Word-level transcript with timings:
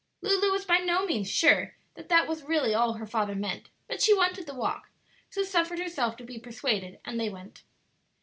Lulu 0.23 0.49
was 0.51 0.65
by 0.65 0.77
no 0.79 1.05
means 1.05 1.29
sure 1.29 1.75
that 1.93 2.09
that 2.09 2.27
was 2.27 2.41
really 2.41 2.73
all 2.73 2.93
her 2.93 3.05
father 3.05 3.35
meant, 3.35 3.69
but 3.87 4.01
she 4.01 4.15
wanted 4.15 4.47
the 4.47 4.55
walk, 4.55 4.89
so 5.29 5.43
suffered 5.43 5.77
herself 5.77 6.17
to 6.17 6.23
be 6.23 6.39
persuaded, 6.39 6.97
and 7.05 7.19
they 7.19 7.29
went. 7.29 7.61